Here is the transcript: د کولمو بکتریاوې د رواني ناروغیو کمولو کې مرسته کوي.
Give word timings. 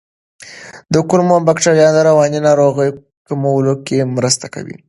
د 0.93 0.95
کولمو 1.09 1.37
بکتریاوې 1.47 1.93
د 1.95 1.97
رواني 2.07 2.39
ناروغیو 2.47 2.97
کمولو 3.27 3.73
کې 3.85 3.97
مرسته 4.17 4.45
کوي. 4.53 4.75